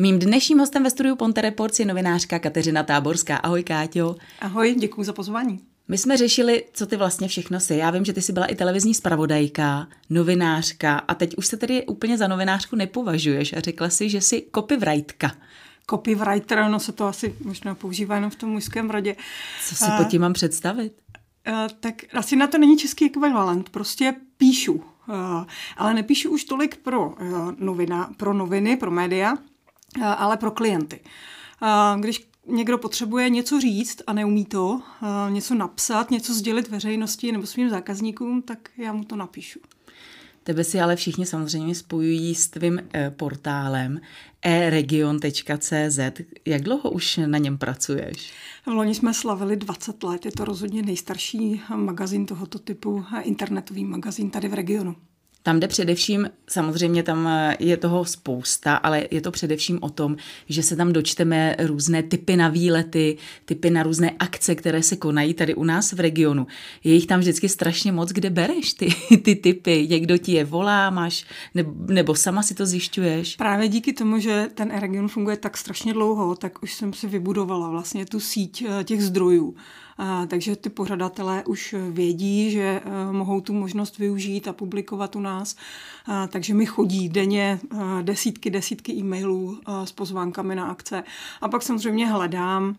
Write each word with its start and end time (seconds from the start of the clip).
Mým 0.00 0.18
dnešním 0.18 0.58
hostem 0.58 0.82
ve 0.82 0.90
studiu 0.90 1.16
Ponte 1.16 1.40
Reports 1.40 1.80
je 1.80 1.86
novinářka 1.86 2.38
Kateřina 2.38 2.82
Táborská. 2.82 3.36
Ahoj, 3.36 3.62
Káťo. 3.62 4.16
Ahoj, 4.40 4.74
děkuji 4.78 5.04
za 5.04 5.12
pozvání. 5.12 5.60
My 5.88 5.98
jsme 5.98 6.16
řešili, 6.16 6.64
co 6.72 6.86
ty 6.86 6.96
vlastně 6.96 7.28
všechno 7.28 7.60
jsi. 7.60 7.74
Já 7.74 7.90
vím, 7.90 8.04
že 8.04 8.12
ty 8.12 8.22
jsi 8.22 8.32
byla 8.32 8.46
i 8.46 8.54
televizní 8.54 8.94
zpravodajka, 8.94 9.88
novinářka 10.10 10.98
a 10.98 11.14
teď 11.14 11.36
už 11.36 11.46
se 11.46 11.56
tedy 11.56 11.86
úplně 11.86 12.18
za 12.18 12.28
novinářku 12.28 12.76
nepovažuješ 12.76 13.52
a 13.52 13.60
řekla 13.60 13.90
si, 13.90 14.08
že 14.08 14.20
jsi 14.20 14.46
copywriterka. 14.54 15.32
Copywriter, 15.90 16.68
no 16.68 16.80
se 16.80 16.92
to 16.92 17.06
asi 17.06 17.34
možná 17.44 17.74
používá 17.74 18.14
jenom 18.14 18.30
v 18.30 18.36
tom 18.36 18.50
mužském 18.50 18.90
rodě. 18.90 19.16
Co 19.68 19.74
si 19.74 19.84
pod 19.98 20.08
tím 20.08 20.20
mám 20.20 20.32
představit? 20.32 20.92
tak 21.80 21.94
asi 22.14 22.36
na 22.36 22.46
to 22.46 22.58
není 22.58 22.76
český 22.76 23.04
ekvivalent, 23.04 23.70
prostě 23.70 24.14
píšu. 24.36 24.82
ale 25.76 25.94
nepíšu 25.94 26.30
už 26.30 26.44
tolik 26.44 26.76
pro, 26.76 27.14
novina, 27.58 28.10
pro 28.16 28.34
noviny, 28.34 28.76
pro 28.76 28.90
média, 28.90 29.34
ale 30.02 30.36
pro 30.36 30.50
klienty. 30.50 31.00
Když 32.00 32.30
někdo 32.46 32.78
potřebuje 32.78 33.30
něco 33.30 33.60
říct 33.60 34.02
a 34.06 34.12
neumí 34.12 34.44
to, 34.44 34.82
něco 35.28 35.54
napsat, 35.54 36.10
něco 36.10 36.34
sdělit 36.34 36.68
veřejnosti 36.68 37.32
nebo 37.32 37.46
svým 37.46 37.70
zákazníkům, 37.70 38.42
tak 38.42 38.58
já 38.76 38.92
mu 38.92 39.04
to 39.04 39.16
napíšu. 39.16 39.58
Tebe 40.42 40.64
si 40.64 40.80
ale 40.80 40.96
všichni 40.96 41.26
samozřejmě 41.26 41.74
spojují 41.74 42.34
s 42.34 42.48
tvým 42.48 42.80
portálem 43.16 44.00
eregion.cz. 44.42 45.98
Jak 46.46 46.62
dlouho 46.62 46.90
už 46.90 47.20
na 47.26 47.38
něm 47.38 47.58
pracuješ? 47.58 48.32
V 48.66 48.70
loni 48.70 48.94
jsme 48.94 49.14
slavili 49.14 49.56
20 49.56 50.02
let. 50.02 50.24
Je 50.24 50.32
to 50.32 50.44
rozhodně 50.44 50.82
nejstarší 50.82 51.62
magazín 51.74 52.26
tohoto 52.26 52.58
typu, 52.58 53.04
internetový 53.22 53.84
magazín 53.84 54.30
tady 54.30 54.48
v 54.48 54.54
regionu. 54.54 54.96
Tam 55.42 55.60
jde 55.60 55.68
především, 55.68 56.30
samozřejmě 56.48 57.02
tam 57.02 57.26
eh, 57.26 57.56
je 57.60 57.76
toho 57.76 58.04
spousta, 58.04 58.76
ale 58.76 59.06
je 59.10 59.20
to 59.20 59.30
především 59.30 59.78
o 59.82 59.90
tom, 59.90 60.16
že 60.48 60.62
se 60.62 60.76
tam 60.76 60.92
dočteme 60.92 61.56
různé 61.58 62.02
typy 62.02 62.36
na 62.36 62.48
výlety, 62.48 63.16
typy 63.44 63.70
na 63.70 63.82
různé 63.82 64.10
akce, 64.18 64.54
které 64.54 64.82
se 64.82 64.96
konají 64.96 65.34
tady 65.34 65.54
u 65.54 65.64
nás 65.64 65.92
v 65.92 66.00
regionu. 66.00 66.46
Je 66.84 66.94
jich 66.94 67.06
tam 67.06 67.20
vždycky 67.20 67.48
strašně 67.48 67.92
moc, 67.92 68.10
kde 68.10 68.30
bereš 68.30 68.72
ty, 68.72 68.88
ty 69.22 69.36
typy. 69.36 69.86
Někdo 69.90 70.18
ti 70.18 70.32
je 70.32 70.44
volá, 70.44 70.90
máš, 70.90 71.26
nebo, 71.88 72.14
sama 72.14 72.42
si 72.42 72.54
to 72.54 72.66
zjišťuješ? 72.66 73.36
Právě 73.36 73.68
díky 73.68 73.92
tomu, 73.92 74.18
že 74.18 74.48
ten 74.54 74.70
region 74.78 75.08
funguje 75.08 75.36
tak 75.36 75.56
strašně 75.56 75.92
dlouho, 75.92 76.34
tak 76.34 76.62
už 76.62 76.74
jsem 76.74 76.92
si 76.92 77.06
vybudovala 77.06 77.70
vlastně 77.70 78.06
tu 78.06 78.20
síť 78.20 78.64
eh, 78.68 78.84
těch 78.84 79.02
zdrojů 79.02 79.54
takže 80.26 80.56
ty 80.56 80.70
pořadatelé 80.70 81.44
už 81.44 81.74
vědí, 81.90 82.50
že 82.50 82.82
eh, 82.84 83.12
mohou 83.12 83.40
tu 83.40 83.52
možnost 83.52 83.98
využít 83.98 84.48
a 84.48 84.52
publikovat 84.52 85.16
u 85.16 85.20
nás. 85.20 85.56
Takže 86.28 86.54
mi 86.54 86.66
chodí 86.66 87.08
denně 87.08 87.60
eh, 87.72 87.78
desítky, 88.02 88.50
desítky 88.50 88.92
e-mailů 88.92 89.58
eh, 89.58 89.86
s 89.86 89.92
pozvánkami 89.92 90.54
na 90.54 90.66
akce. 90.66 91.04
A 91.40 91.48
pak 91.48 91.62
samozřejmě 91.62 92.06
hledám 92.06 92.76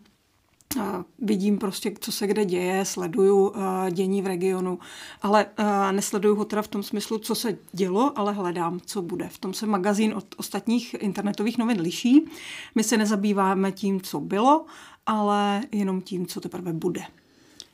vidím 1.18 1.58
prostě, 1.58 1.92
co 2.00 2.12
se 2.12 2.26
kde 2.26 2.44
děje, 2.44 2.84
sleduju 2.84 3.52
dění 3.90 4.22
v 4.22 4.26
regionu, 4.26 4.78
ale 5.22 5.46
nesleduju 5.90 6.34
ho 6.34 6.44
teda 6.44 6.62
v 6.62 6.68
tom 6.68 6.82
smyslu, 6.82 7.18
co 7.18 7.34
se 7.34 7.58
dělo, 7.72 8.12
ale 8.18 8.32
hledám, 8.32 8.80
co 8.86 9.02
bude. 9.02 9.28
V 9.28 9.38
tom 9.38 9.54
se 9.54 9.66
magazín 9.66 10.14
od 10.14 10.24
ostatních 10.36 10.96
internetových 10.98 11.58
novin 11.58 11.80
liší. 11.80 12.24
My 12.74 12.84
se 12.84 12.96
nezabýváme 12.96 13.72
tím, 13.72 14.00
co 14.00 14.20
bylo, 14.20 14.64
ale 15.06 15.60
jenom 15.72 16.00
tím, 16.00 16.26
co 16.26 16.40
teprve 16.40 16.72
bude. 16.72 17.02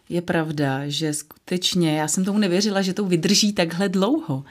Je 0.08 0.22
pravda, 0.22 0.80
že 0.86 1.14
skutečně, 1.14 1.98
já 1.98 2.08
jsem 2.08 2.24
tomu 2.24 2.38
nevěřila, 2.38 2.82
že 2.82 2.94
to 2.94 3.04
vydrží 3.04 3.52
takhle 3.52 3.88
dlouho, 3.88 4.44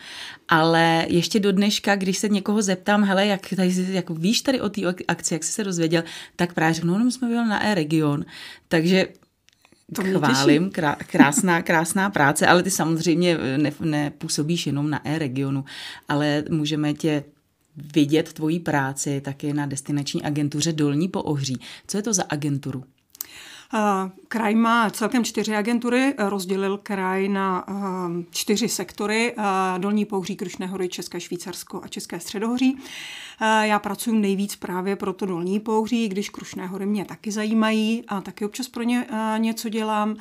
ale 0.48 1.06
ještě 1.10 1.40
do 1.40 1.52
dneška, 1.52 1.96
když 1.96 2.18
se 2.18 2.30
někoho 2.30 2.62
zeptám, 2.62 3.04
hele, 3.04 3.26
jak, 3.26 3.54
tady, 3.56 3.88
jak 3.90 4.10
víš 4.10 4.42
tady 4.42 4.62
o 4.62 4.70
té 4.70 4.82
akci, 5.08 5.34
jak 5.34 5.44
jsi 5.44 5.52
se 5.52 5.64
dozvěděl, 5.64 6.04
tak 6.36 6.54
právě 6.54 6.74
řeknu, 6.74 6.98
no, 6.98 7.12
jsme 7.12 7.28
byli 7.28 7.48
na 7.48 7.66
e-region, 7.66 8.26
takže 8.68 9.08
to 9.96 10.04
chválím, 10.04 10.70
krá, 10.70 10.96
krásná, 10.96 11.62
krásná 11.70 12.10
práce, 12.10 12.48
ale 12.48 12.64
ty 12.64 12.72
samozřejmě 12.72 13.38
ne, 13.58 13.72
nepůsobíš 13.80 14.68
jenom 14.68 14.90
na 14.90 15.08
e-regionu, 15.08 15.66
ale 16.10 16.44
můžeme 16.50 16.94
tě 16.94 17.24
vidět 17.78 18.34
tvoji 18.34 18.60
práci 18.60 19.22
taky 19.22 19.54
na 19.54 19.66
destinační 19.66 20.24
agentuře 20.24 20.74
Dolní 20.74 21.08
po 21.08 21.24
Ohří. 21.24 21.58
Co 21.88 21.98
je 21.98 22.04
to 22.04 22.14
za 22.14 22.24
agenturu? 22.30 22.84
Kraj 24.28 24.56
má 24.56 24.90
celkem 24.90 25.24
čtyři 25.24 25.56
agentury, 25.56 26.14
rozdělil 26.18 26.80
kraj 26.84 27.30
na 27.30 27.66
čtyři 28.32 28.70
sektory, 28.70 29.36
Dolní 29.78 30.06
Pouhří, 30.06 30.36
Krušné 30.36 30.68
hory, 30.68 30.90
České 30.90 31.20
Švýcarsko 31.20 31.82
a 31.84 31.88
České 31.88 32.20
středohoří. 32.20 32.78
Já 33.62 33.80
pracuji 33.80 34.20
nejvíc 34.20 34.56
právě 34.56 34.96
pro 34.96 35.14
to 35.14 35.26
Dolní 35.26 35.60
Pouhří, 35.60 36.10
když 36.10 36.30
Krušné 36.30 36.68
hory 36.68 36.86
mě 36.86 37.06
taky 37.06 37.32
zajímají 37.32 38.04
a 38.08 38.22
taky 38.22 38.46
občas 38.46 38.68
pro 38.68 38.84
ně 38.84 39.06
něco 39.38 39.70
dělám. 39.70 40.16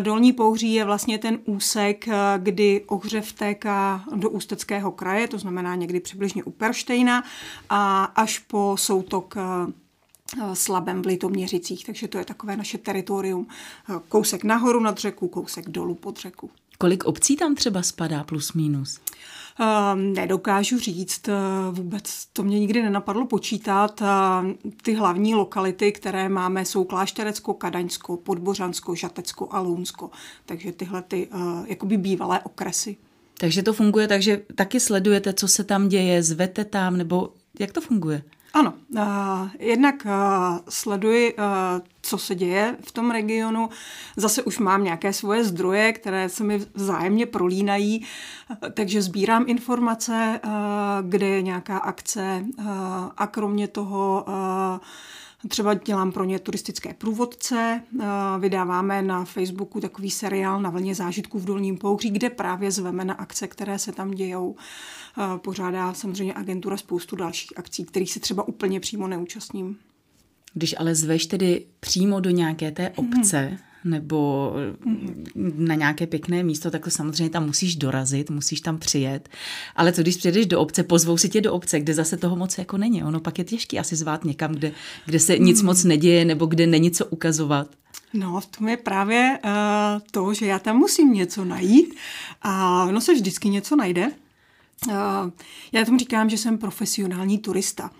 Dolní 0.00 0.32
Pouhří 0.32 0.74
je 0.74 0.84
vlastně 0.84 1.18
ten 1.18 1.38
úsek, 1.44 2.08
kdy 2.38 2.84
ohře 2.86 3.20
vtéká 3.20 4.04
do 4.14 4.30
Ústeckého 4.30 4.90
kraje, 4.90 5.28
to 5.28 5.38
znamená 5.38 5.74
někdy 5.74 6.00
přibližně 6.00 6.44
u 6.44 6.50
Perštejna 6.50 7.24
a 7.70 8.04
až 8.04 8.38
po 8.38 8.74
soutok 8.78 9.36
Eh, 9.36 9.72
slabem 10.54 11.02
v 11.02 11.06
Litoměřicích, 11.06 11.86
takže 11.86 12.08
to 12.08 12.18
je 12.18 12.24
takové 12.24 12.56
naše 12.56 12.78
teritorium. 12.78 13.46
Eh, 13.90 13.94
kousek 14.08 14.44
nahoru 14.44 14.80
nad 14.80 14.98
řeku, 14.98 15.28
kousek 15.28 15.68
dolů 15.68 15.94
pod 15.94 16.18
řeku. 16.18 16.50
Kolik 16.78 17.04
obcí 17.04 17.36
tam 17.36 17.54
třeba 17.54 17.82
spadá 17.82 18.24
plus 18.24 18.52
minus? 18.52 19.00
Um, 19.60 20.12
nedokážu 20.12 20.78
říct, 20.78 21.28
vůbec 21.70 22.26
to 22.32 22.42
mě 22.42 22.58
nikdy 22.58 22.82
nenapadlo 22.82 23.26
počítat. 23.26 24.02
Ty 24.82 24.94
hlavní 24.94 25.34
lokality, 25.34 25.92
které 25.92 26.28
máme, 26.28 26.64
jsou 26.64 26.84
Klášterecko, 26.84 27.54
Kadaňsko, 27.54 28.16
Podbořansko, 28.16 28.94
Žatecko 28.94 29.48
a 29.50 29.60
Lounsko. 29.60 30.10
Takže 30.46 30.72
tyhle 30.72 31.02
ty 31.02 31.28
jakoby 31.66 31.96
bývalé 31.96 32.40
okresy. 32.40 32.96
Takže 33.38 33.62
to 33.62 33.72
funguje 33.72 34.08
tak, 34.08 34.22
že 34.22 34.42
taky 34.54 34.80
sledujete, 34.80 35.32
co 35.32 35.48
se 35.48 35.64
tam 35.64 35.88
děje, 35.88 36.22
zvete 36.22 36.64
tam, 36.64 36.96
nebo 36.96 37.32
jak 37.60 37.72
to 37.72 37.80
funguje? 37.80 38.22
Ano, 38.56 38.74
jednak 39.58 40.06
sleduji, 40.68 41.36
co 42.02 42.18
se 42.18 42.34
děje 42.34 42.76
v 42.80 42.92
tom 42.92 43.10
regionu. 43.10 43.68
Zase 44.16 44.42
už 44.42 44.58
mám 44.58 44.84
nějaké 44.84 45.12
svoje 45.12 45.44
zdroje, 45.44 45.92
které 45.92 46.28
se 46.28 46.44
mi 46.44 46.66
vzájemně 46.74 47.26
prolínají, 47.26 48.06
takže 48.74 49.02
sbírám 49.02 49.44
informace, 49.46 50.40
kde 51.02 51.26
je 51.26 51.42
nějaká 51.42 51.78
akce 51.78 52.44
a 53.16 53.26
kromě 53.26 53.68
toho 53.68 54.26
Třeba 55.48 55.74
dělám 55.74 56.12
pro 56.12 56.24
ně 56.24 56.38
turistické 56.38 56.94
průvodce, 56.94 57.82
vydáváme 58.38 59.02
na 59.02 59.24
Facebooku 59.24 59.80
takový 59.80 60.10
seriál 60.10 60.60
na 60.60 60.70
vlně 60.70 60.94
zážitků 60.94 61.38
v 61.38 61.44
Dolním 61.44 61.78
Pouhří, 61.78 62.10
kde 62.10 62.30
právě 62.30 62.70
zveme 62.70 63.04
na 63.04 63.14
akce, 63.14 63.48
které 63.48 63.78
se 63.78 63.92
tam 63.92 64.10
dějou. 64.10 64.56
Pořádá 65.36 65.94
samozřejmě 65.94 66.34
agentura 66.34 66.76
spoustu 66.76 67.16
dalších 67.16 67.58
akcí, 67.58 67.84
kterých 67.84 68.12
se 68.12 68.20
třeba 68.20 68.48
úplně 68.48 68.80
přímo 68.80 69.08
neúčastním. 69.08 69.78
Když 70.54 70.74
ale 70.78 70.94
zveš 70.94 71.26
tedy 71.26 71.66
přímo 71.80 72.20
do 72.20 72.30
nějaké 72.30 72.70
té 72.70 72.90
obce, 72.90 73.38
hmm 73.38 73.58
nebo 73.86 74.52
na 75.56 75.74
nějaké 75.74 76.06
pěkné 76.06 76.42
místo, 76.42 76.70
tak 76.70 76.84
to 76.84 76.90
samozřejmě 76.90 77.30
tam 77.30 77.46
musíš 77.46 77.76
dorazit, 77.76 78.30
musíš 78.30 78.60
tam 78.60 78.78
přijet. 78.78 79.28
Ale 79.76 79.92
co 79.92 80.02
když 80.02 80.16
přijedeš 80.16 80.46
do 80.46 80.60
obce, 80.60 80.82
pozvou 80.82 81.16
si 81.16 81.28
tě 81.28 81.40
do 81.40 81.52
obce, 81.52 81.80
kde 81.80 81.94
zase 81.94 82.16
toho 82.16 82.36
moc 82.36 82.58
jako 82.58 82.78
není. 82.78 83.04
Ono 83.04 83.20
pak 83.20 83.38
je 83.38 83.44
těžké 83.44 83.78
asi 83.78 83.96
zvát 83.96 84.24
někam, 84.24 84.52
kde, 84.52 84.72
kde 85.06 85.20
se 85.20 85.38
nic 85.38 85.62
moc 85.62 85.84
neděje 85.84 86.24
nebo 86.24 86.46
kde 86.46 86.66
není 86.66 86.90
co 86.90 87.06
ukazovat. 87.06 87.68
No, 88.14 88.40
v 88.40 88.46
tom 88.46 88.68
je 88.68 88.76
právě 88.76 89.38
uh, 89.44 89.50
to, 90.10 90.34
že 90.34 90.46
já 90.46 90.58
tam 90.58 90.76
musím 90.76 91.12
něco 91.12 91.44
najít 91.44 91.94
a 92.42 92.84
ono 92.84 93.00
se 93.00 93.14
vždycky 93.14 93.48
něco 93.48 93.76
najde. 93.76 94.10
Uh, 94.88 94.94
já 95.72 95.84
tomu 95.84 95.98
říkám, 95.98 96.30
že 96.30 96.38
jsem 96.38 96.58
profesionální 96.58 97.38
turista. 97.38 97.90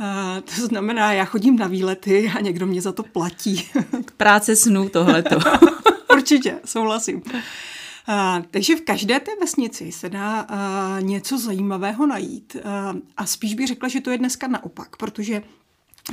Uh, 0.00 0.40
to 0.40 0.66
znamená, 0.66 1.12
já 1.12 1.24
chodím 1.24 1.56
na 1.56 1.66
výlety 1.66 2.30
a 2.36 2.40
někdo 2.40 2.66
mě 2.66 2.80
za 2.80 2.92
to 2.92 3.02
platí. 3.02 3.68
Práce 4.18 4.56
snů 4.56 4.88
tohleto. 4.88 5.38
Určitě, 6.12 6.60
souhlasím. 6.64 7.16
Uh, 7.16 8.44
takže 8.50 8.76
v 8.76 8.80
každé 8.80 9.20
té 9.20 9.30
vesnici 9.40 9.92
se 9.92 10.08
dá 10.08 10.46
uh, 10.50 11.04
něco 11.04 11.38
zajímavého 11.38 12.06
najít. 12.06 12.56
Uh, 12.56 13.00
a 13.16 13.26
spíš 13.26 13.54
bych 13.54 13.66
řekla, 13.66 13.88
že 13.88 14.00
to 14.00 14.10
je 14.10 14.18
dneska 14.18 14.46
naopak, 14.46 14.96
protože 14.96 15.42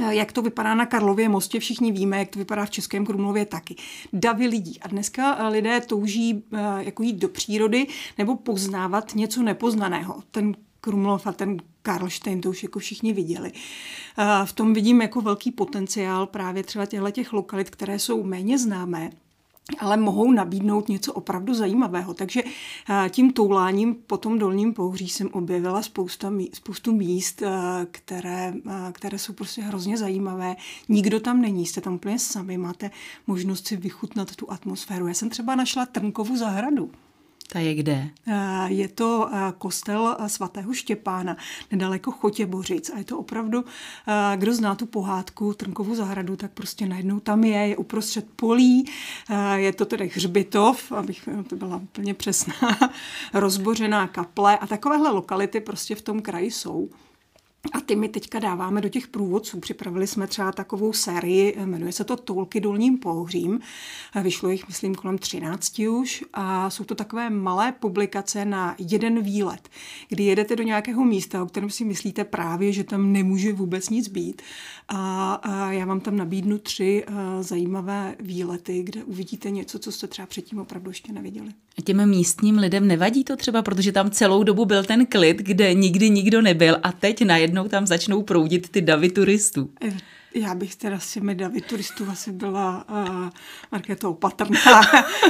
jak 0.09 0.31
to 0.31 0.41
vypadá 0.41 0.75
na 0.75 0.85
Karlově 0.85 1.29
mostě, 1.29 1.59
všichni 1.59 1.91
víme, 1.91 2.19
jak 2.19 2.29
to 2.29 2.39
vypadá 2.39 2.65
v 2.65 2.69
Českém 2.69 3.05
Krumlově 3.05 3.45
taky. 3.45 3.75
Davy 4.13 4.47
lidí. 4.47 4.79
A 4.81 4.87
dneska 4.87 5.47
lidé 5.47 5.81
touží 5.81 6.43
jako 6.77 7.03
jít 7.03 7.15
do 7.15 7.29
přírody 7.29 7.87
nebo 8.17 8.35
poznávat 8.35 9.15
něco 9.15 9.43
nepoznaného. 9.43 10.23
Ten 10.31 10.55
Krumlov 10.81 11.27
a 11.27 11.31
ten 11.31 11.57
Karlštejn, 11.85 12.41
to 12.41 12.49
už 12.49 12.63
jako 12.63 12.79
všichni 12.79 13.13
viděli. 13.13 13.51
V 14.45 14.53
tom 14.53 14.73
vidím 14.73 15.01
jako 15.01 15.21
velký 15.21 15.51
potenciál 15.51 16.25
právě 16.25 16.63
třeba 16.63 16.85
těchto 16.85 17.11
těch 17.11 17.33
lokalit, 17.33 17.69
které 17.69 17.99
jsou 17.99 18.23
méně 18.23 18.57
známé, 18.57 19.09
ale 19.79 19.97
mohou 19.97 20.31
nabídnout 20.31 20.89
něco 20.89 21.13
opravdu 21.13 21.53
zajímavého. 21.53 22.13
Takže 22.13 22.43
eh, 22.43 23.09
tím 23.09 23.33
touláním 23.33 23.95
po 24.07 24.17
tom 24.17 24.39
dolním 24.39 24.73
pouhří 24.73 25.09
jsem 25.09 25.29
objevila 25.31 25.81
spousta, 25.81 26.33
spoustu 26.53 26.91
míst, 26.91 27.41
eh, 27.41 27.49
které, 27.91 28.53
eh, 28.67 28.91
které 28.91 29.19
jsou 29.19 29.33
prostě 29.33 29.61
hrozně 29.61 29.97
zajímavé. 29.97 30.55
Nikdo 30.89 31.19
tam 31.19 31.41
není, 31.41 31.65
jste 31.65 31.81
tam 31.81 31.93
úplně 31.93 32.19
sami, 32.19 32.57
máte 32.57 32.91
možnost 33.27 33.67
si 33.67 33.77
vychutnat 33.77 34.35
tu 34.35 34.51
atmosféru. 34.51 35.07
Já 35.07 35.13
jsem 35.13 35.29
třeba 35.29 35.55
našla 35.55 35.85
Trnkovu 35.85 36.38
zahradu. 36.38 36.91
Ta 37.47 37.59
je 37.59 37.75
kde? 37.75 38.09
Je 38.68 38.88
to 38.88 39.30
kostel 39.57 40.18
svatého 40.27 40.74
Štěpána, 40.74 41.38
nedaleko 41.71 42.12
Chotěbořic. 42.12 42.89
A 42.89 42.97
je 42.97 43.03
to 43.03 43.19
opravdu, 43.19 43.65
kdo 44.36 44.53
zná 44.53 44.75
tu 44.75 44.86
pohádku 44.86 45.53
Trnkovu 45.53 45.95
zahradu, 45.95 46.36
tak 46.36 46.51
prostě 46.51 46.86
najednou 46.86 47.19
tam 47.19 47.44
je, 47.44 47.68
je 47.68 47.77
uprostřed 47.77 48.25
polí, 48.36 48.86
je 49.56 49.74
to 49.74 49.86
tedy 49.86 50.12
hřbitov, 50.15 50.92
abych 50.92 51.30
to 51.50 51.56
byla 51.56 51.77
úplně 51.77 52.13
přesná, 52.13 52.56
rozbořená 53.33 54.07
kaple 54.07 54.57
a 54.57 54.68
takovéhle 54.68 55.12
lokality 55.12 55.59
prostě 55.59 55.95
v 55.95 56.01
tom 56.01 56.21
kraji 56.21 56.51
jsou. 56.51 56.89
A 57.71 57.79
ty 57.81 57.95
my 57.95 58.09
teďka 58.09 58.39
dáváme 58.39 58.81
do 58.81 58.89
těch 58.89 59.07
průvodců. 59.07 59.59
Připravili 59.59 60.07
jsme 60.07 60.27
třeba 60.27 60.51
takovou 60.51 60.94
sérii, 60.94 61.57
jmenuje 61.65 61.91
se 61.91 62.03
to 62.03 62.15
Toulky 62.17 62.59
dolním 62.59 62.97
pohřím. 62.97 63.59
Vyšlo 64.23 64.50
jich, 64.50 64.67
myslím, 64.67 64.95
kolem 64.95 65.17
13 65.17 65.79
už 65.79 66.23
a 66.33 66.69
jsou 66.69 66.83
to 66.83 66.95
takové 66.95 67.29
malé 67.29 67.71
publikace 67.71 68.45
na 68.45 68.75
jeden 68.77 69.21
výlet, 69.21 69.69
kdy 70.09 70.23
jedete 70.23 70.56
do 70.56 70.63
nějakého 70.63 71.06
místa, 71.06 71.44
o 71.44 71.45
kterém 71.45 71.69
si 71.69 71.85
myslíte 71.85 72.23
právě, 72.23 72.71
že 72.73 72.83
tam 72.83 73.13
nemůže 73.13 73.53
vůbec 73.53 73.89
nic 73.89 74.07
být. 74.07 74.41
A, 74.88 75.33
a 75.33 75.71
já 75.71 75.85
vám 75.85 76.00
tam 76.00 76.17
nabídnu 76.17 76.57
tři 76.57 77.06
zajímavé 77.41 78.15
výlety, 78.19 78.83
kde 78.83 79.03
uvidíte 79.03 79.51
něco, 79.51 79.79
co 79.79 79.91
jste 79.91 80.07
třeba 80.07 80.25
předtím 80.25 80.59
opravdu 80.59 80.89
ještě 80.89 81.13
neviděli. 81.13 81.50
A 81.77 81.81
těm 81.81 82.09
místním 82.09 82.57
lidem 82.57 82.88
nevadí 82.88 83.23
to 83.23 83.35
třeba, 83.35 83.62
protože 83.62 83.91
tam 83.91 84.12
celou 84.12 84.44
dobu 84.44 84.65
byl 84.65 84.83
ten 84.83 85.06
klid, 85.06 85.38
kde 85.38 85.73
nikdy 85.73 86.09
nikdo 86.09 86.41
nebyl 86.41 86.77
a 86.83 86.91
teď 86.91 87.25
najednou 87.25 87.54
tam 87.63 87.87
začnou 87.87 88.23
proudit 88.23 88.69
ty 88.69 88.81
davy 88.81 89.09
turistů. 89.09 89.69
Já 90.35 90.55
bych 90.55 90.75
teda 90.75 90.99
s 90.99 91.13
těmi 91.13 91.35
davy 91.35 91.61
turistů 91.61 92.09
asi 92.09 92.31
byla 92.31 92.85
uh, 92.89 93.29
Markéto 93.71 94.11
opatrná. 94.11 94.81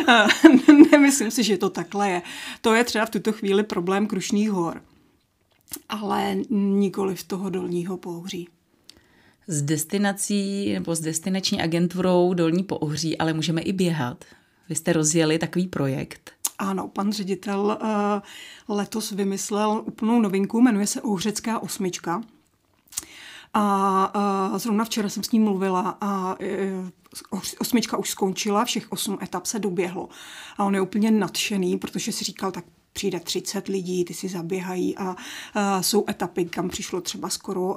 Nemyslím 0.92 1.31
si, 1.31 1.44
že 1.44 1.57
to 1.57 1.69
takhle 1.69 2.10
je. 2.10 2.22
To 2.62 2.74
je 2.74 2.83
třeba 2.83 3.06
v 3.06 3.10
tuto 3.10 3.31
chvíli 3.31 3.63
problém 3.63 4.07
Krušných 4.07 4.51
hor, 4.51 4.81
ale 5.89 6.36
nikoli 6.50 7.16
v 7.16 7.24
toho 7.24 7.50
dolního 7.50 7.98
pouhří 7.98 8.48
s 9.48 9.62
destinací 9.62 10.74
nebo 10.74 10.95
s 10.95 11.00
destinační 11.00 11.62
agenturou 11.62 12.33
Dolní 12.33 12.63
Poohří, 12.63 13.18
ale 13.18 13.33
můžeme 13.33 13.62
i 13.62 13.74
běhat. 13.74 14.25
Vy 14.69 14.75
jste 14.75 14.94
rozjeli 14.94 15.39
takový 15.39 15.68
projekt. 15.68 16.31
Ano, 16.57 16.88
pan 16.88 17.12
ředitel 17.12 17.80
uh, 17.81 18.75
letos 18.78 19.12
vymyslel 19.12 19.84
úplnou 19.86 20.22
novinku, 20.22 20.62
jmenuje 20.62 20.88
se 20.88 21.02
Ohřecká 21.02 21.60
osmička. 21.60 22.22
A 23.54 24.52
uh, 24.52 24.57
zrovna 24.57 24.86
včera 24.86 25.10
jsem 25.10 25.24
s 25.24 25.31
ním 25.31 25.44
mluvila 25.44 25.98
a 26.02 26.40
uh, 26.40 27.40
osmička 27.60 27.98
už 27.98 28.10
skončila, 28.10 28.66
všech 28.66 28.92
osm 28.92 29.18
etap 29.22 29.46
se 29.46 29.60
doběhlo. 29.60 30.10
A 30.57 30.63
on 30.63 30.75
je 30.75 30.81
úplně 30.81 31.12
nadšený, 31.12 31.78
protože 31.78 32.12
si 32.12 32.24
říkal, 32.24 32.52
tak 32.52 32.66
přijde 32.94 33.19
30 33.19 33.68
lidí, 33.68 34.06
ty 34.06 34.13
si 34.13 34.30
zaběhají 34.30 34.98
a 34.98 35.10
uh, 35.10 35.16
jsou 35.81 36.06
etapy, 36.10 36.46
kam 36.46 36.69
přišlo 36.69 37.01
třeba 37.01 37.30
skoro 37.30 37.75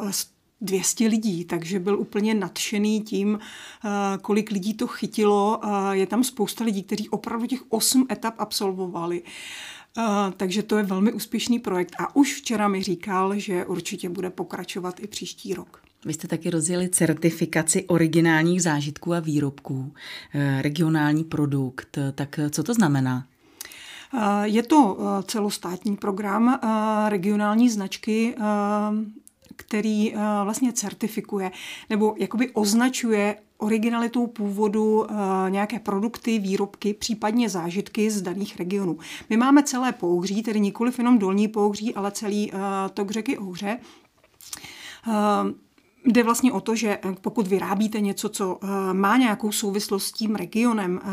200 0.60 1.06
lidí, 1.06 1.44
takže 1.44 1.78
byl 1.78 2.00
úplně 2.00 2.34
nadšený 2.34 3.00
tím, 3.00 3.38
eh, 3.38 3.88
kolik 4.22 4.50
lidí 4.50 4.75
to 4.75 4.87
chytilo. 4.87 5.60
Je 5.93 6.06
tam 6.06 6.25
spousta 6.25 6.64
lidí, 6.64 6.82
kteří 6.82 7.08
opravdu 7.08 7.46
těch 7.46 7.60
8 7.69 8.06
etap 8.10 8.34
absolvovali. 8.38 9.22
Eh, 9.99 10.02
takže 10.37 10.62
to 10.62 10.76
je 10.76 10.82
velmi 10.82 11.12
úspěšný 11.12 11.58
projekt 11.58 11.96
a 11.99 12.16
už 12.16 12.34
včera 12.34 12.69
mi 12.69 12.82
říkal, 12.82 13.38
že 13.38 13.64
určitě 13.64 14.08
bude 14.08 14.31
pokračovat 14.31 15.00
i 15.00 15.06
příští 15.06 15.55
rok. 15.55 15.82
Vy 16.05 16.14
jste 16.14 16.28
taky 16.28 16.50
rozjeli 16.50 16.88
certifikaci 16.88 17.84
originálních 17.87 18.62
zážitků 18.62 19.14
a 19.14 19.20
výrobků, 19.20 19.93
eh, 20.34 20.62
regionální 20.62 21.25
produkt. 21.25 21.99
Tak 22.14 22.40
co 22.50 22.62
to 22.62 22.75
znamená? 22.75 23.26
Je 24.43 24.62
to 24.62 24.99
celostátní 25.26 25.96
program 25.96 26.60
regionální 27.08 27.70
značky 27.70 28.34
který 29.58 30.14
uh, 30.14 30.20
vlastně 30.44 30.72
certifikuje 30.72 31.50
nebo 31.90 32.14
jakoby 32.19 32.50
označuje 32.50 33.37
originalitou 33.58 34.26
původu 34.26 35.00
uh, 35.00 35.06
nějaké 35.49 35.78
produkty, 35.78 36.38
výrobky, 36.38 36.94
případně 36.94 37.49
zážitky 37.49 38.10
z 38.10 38.22
daných 38.22 38.56
regionů. 38.56 38.99
My 39.31 39.37
máme 39.37 39.62
celé 39.62 39.93
pouhří, 39.93 40.43
tedy 40.43 40.60
nikoliv 40.60 40.99
jenom 40.99 41.19
dolní 41.19 41.49
pouhří, 41.49 41.94
ale 41.94 42.10
celý 42.10 42.52
uh, 42.52 42.58
tok 42.94 43.10
řeky 43.10 43.38
Ohře. 43.38 43.78
Jde 46.08 46.22
vlastně 46.22 46.52
o 46.52 46.60
to, 46.60 46.75
že 46.75 46.99
eh, 47.02 47.16
pokud 47.20 47.46
vyrábíte 47.46 48.00
něco, 48.00 48.28
co 48.28 48.58
eh, 48.62 48.94
má 48.94 49.16
nějakou 49.16 49.52
souvislost 49.52 50.06
s 50.06 50.12
tím 50.12 50.34
regionem, 50.34 51.00
eh, 51.02 51.08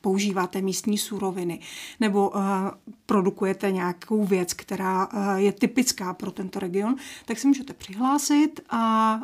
používáte 0.00 0.62
místní 0.62 0.98
suroviny 0.98 1.60
nebo 2.00 2.32
produkujete 3.06 3.72
nějakou 3.72 4.24
věc, 4.24 4.54
která 4.54 5.08
je 5.36 5.52
typická 5.52 6.14
pro 6.14 6.30
tento 6.30 6.58
region, 6.58 6.96
tak 7.24 7.38
si 7.38 7.48
můžete 7.48 7.72
přihlásit 7.72 8.60
a 8.70 9.20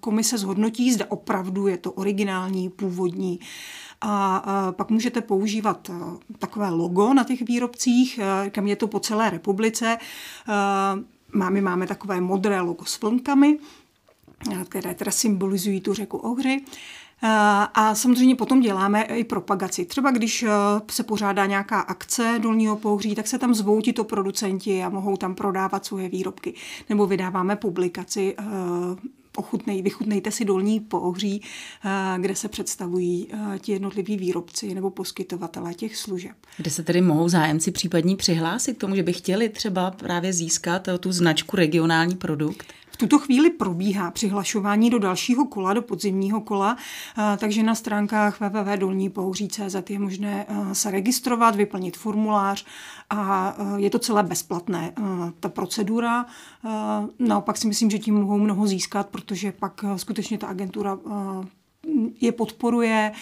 komise 0.00 0.38
zhodnotí, 0.38 0.92
zda 0.92 1.04
opravdu 1.08 1.66
je 1.66 1.76
to 1.76 1.92
originální, 1.92 2.70
původní. 2.70 3.40
A 4.00 4.72
pak 4.76 4.90
můžete 4.90 5.20
používat 5.20 5.90
takové 6.38 6.70
logo 6.70 7.14
na 7.14 7.24
těch 7.24 7.42
výrobcích, 7.42 8.20
kam 8.50 8.66
je 8.66 8.76
to 8.76 8.88
po 8.88 9.00
celé 9.00 9.30
republice. 9.30 9.98
Máme, 11.32 11.60
máme 11.60 11.86
takové 11.86 12.20
modré 12.20 12.60
logo 12.60 12.84
s 12.84 13.00
vlnkami, 13.00 13.58
které 14.68 14.94
teda 14.94 15.10
symbolizují 15.10 15.80
tu 15.80 15.94
řeku 15.94 16.16
Ohři. 16.16 16.60
A 17.74 17.94
samozřejmě 17.94 18.36
potom 18.36 18.60
děláme 18.60 19.02
i 19.02 19.24
propagaci. 19.24 19.84
Třeba 19.84 20.10
když 20.10 20.42
e, 20.42 20.48
se 20.90 21.02
pořádá 21.02 21.46
nějaká 21.46 21.80
akce 21.80 22.38
Dolního 22.42 22.76
Pohří, 22.76 23.14
tak 23.14 23.26
se 23.26 23.38
tam 23.38 23.54
zvou 23.54 23.80
tito 23.80 24.04
producenti 24.04 24.82
a 24.82 24.88
mohou 24.88 25.16
tam 25.16 25.34
prodávat 25.34 25.86
svoje 25.86 26.08
výrobky. 26.08 26.54
Nebo 26.88 27.06
vydáváme 27.06 27.56
publikaci 27.56 28.34
e, 28.38 28.42
ochutnej, 29.36 29.82
vychutnejte 29.82 30.30
si 30.30 30.44
dolní 30.44 30.80
pohří, 30.80 31.42
e, 31.84 32.20
kde 32.20 32.36
se 32.36 32.48
představují 32.48 33.28
ti 33.58 33.72
jednotliví 33.72 34.16
výrobci 34.16 34.74
nebo 34.74 34.90
poskytovatelé 34.90 35.74
těch 35.74 35.96
služeb. 35.96 36.36
Kde 36.56 36.70
se 36.70 36.82
tedy 36.82 37.00
mohou 37.00 37.28
zájemci 37.28 37.70
případně 37.70 38.16
přihlásit 38.16 38.74
k 38.74 38.80
tomu, 38.80 38.96
že 38.96 39.02
by 39.02 39.12
chtěli 39.12 39.48
třeba 39.48 39.90
právě 39.90 40.32
získat 40.32 40.88
tu 41.00 41.12
značku 41.12 41.56
regionální 41.56 42.16
produkt? 42.16 42.66
Tuto 42.98 43.18
chvíli 43.18 43.50
probíhá 43.50 44.10
přihlašování 44.10 44.90
do 44.90 44.98
dalšího 44.98 45.44
kola, 45.44 45.72
do 45.72 45.82
podzimního 45.82 46.40
kola, 46.40 46.76
takže 47.38 47.62
na 47.62 47.74
stránkách 47.74 48.40
www.dolnípouří.cz 48.40 49.90
je 49.90 49.98
možné 49.98 50.46
se 50.72 50.90
registrovat, 50.90 51.56
vyplnit 51.56 51.96
formulář 51.96 52.64
a 53.10 53.54
je 53.76 53.90
to 53.90 53.98
celé 53.98 54.22
bezplatné. 54.22 54.92
Ta 55.40 55.48
procedura, 55.48 56.26
naopak 57.18 57.56
si 57.56 57.66
myslím, 57.66 57.90
že 57.90 57.98
tím 57.98 58.14
mohou 58.14 58.38
mnoho 58.38 58.66
získat, 58.66 59.08
protože 59.08 59.52
pak 59.52 59.84
skutečně 59.96 60.38
ta 60.38 60.46
agentura 60.46 60.98
je 62.20 62.32
podporuje, 62.32 63.12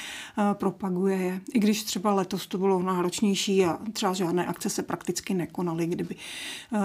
propaguje 0.52 1.16
je. 1.16 1.40
I 1.54 1.58
když 1.58 1.82
třeba 1.82 2.14
letos 2.14 2.46
to 2.46 2.58
bylo 2.58 2.82
náročnější 2.82 3.64
a 3.64 3.78
třeba 3.92 4.12
žádné 4.12 4.46
akce 4.46 4.70
se 4.70 4.82
prakticky 4.82 5.34
nekonaly, 5.34 5.86
kdyby, 5.86 6.16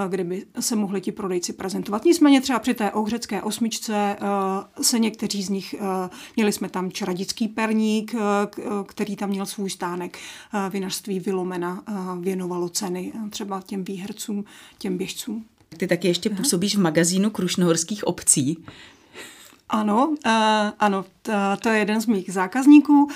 kdyby 0.09 0.45
se 0.59 0.75
mohli 0.75 1.01
ti 1.01 1.11
prodejci 1.11 1.53
prezentovat. 1.53 2.05
Nicméně 2.05 2.41
třeba 2.41 2.59
při 2.59 2.73
té 2.73 2.91
ohřecké 2.91 3.41
osmičce 3.41 4.17
se 4.81 4.99
někteří 4.99 5.43
z 5.43 5.49
nich, 5.49 5.75
měli 6.35 6.51
jsme 6.51 6.69
tam 6.69 6.91
čaradický 6.91 7.47
perník, 7.47 8.15
který 8.87 9.15
tam 9.15 9.29
měl 9.29 9.45
svůj 9.45 9.69
stánek, 9.69 10.17
vinařství 10.69 11.19
Vilomena 11.19 11.83
věnovalo 12.19 12.69
ceny 12.69 13.13
třeba 13.29 13.61
těm 13.61 13.83
výhercům, 13.83 14.45
těm 14.77 14.97
běžcům. 14.97 15.45
Ty 15.77 15.87
taky 15.87 16.07
ještě 16.07 16.29
působíš 16.29 16.75
v 16.75 16.79
magazínu 16.79 17.29
Krušnohorských 17.29 18.07
obcí. 18.07 18.57
Ano, 19.73 20.07
uh, 20.09 20.15
ano, 20.79 21.05
to, 21.21 21.31
to 21.59 21.69
je 21.69 21.79
jeden 21.79 22.01
z 22.01 22.05
mých 22.05 22.33
zákazníků. 22.33 23.03
Uh, 23.03 23.09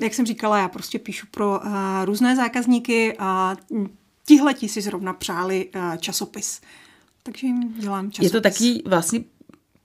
jak 0.00 0.14
jsem 0.14 0.26
říkala, 0.26 0.58
já 0.58 0.68
prostě 0.68 0.98
píšu 0.98 1.26
pro 1.30 1.60
uh, 1.60 2.04
různé 2.04 2.36
zákazníky 2.36 3.16
a 3.18 3.56
tihleti 4.26 4.68
si 4.68 4.80
zrovna 4.80 5.12
přáli 5.12 5.70
uh, 5.74 5.96
časopis. 5.96 6.60
Takže 7.22 7.46
jim 7.46 7.74
dělám 7.78 8.10
časopis. 8.10 8.32
Je 8.32 8.40
to 8.40 8.40
taky 8.40 8.82
vlastně 8.86 9.20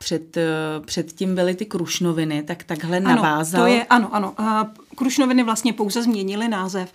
před, 0.01 0.37
předtím 0.85 1.35
byly 1.35 1.55
ty 1.55 1.65
krušnoviny, 1.65 2.43
tak 2.43 2.63
takhle 2.63 2.99
navázal. 2.99 3.61
Ano, 3.61 3.69
to 3.69 3.75
je, 3.75 3.85
ano, 3.85 4.15
ano. 4.15 4.35
Krušnoviny 4.95 5.43
vlastně 5.43 5.73
pouze 5.73 6.03
změnily 6.03 6.47
název, 6.47 6.93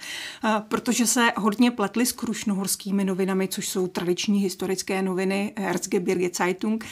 protože 0.69 1.07
se 1.07 1.33
hodně 1.37 1.71
pletly 1.71 2.07
s 2.07 2.13
krušnohorskými 2.13 3.05
novinami, 3.05 3.49
což 3.49 3.69
jsou 3.69 3.87
tradiční 3.87 4.41
historické 4.41 5.03
noviny 5.03 5.53
Erzgebirge 5.57 6.31
Zeitung, 6.35 6.85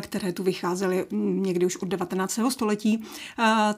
které 0.00 0.32
tu 0.32 0.42
vycházely 0.42 1.06
někdy 1.10 1.66
už 1.66 1.76
od 1.76 1.88
19. 1.88 2.40
století. 2.48 3.04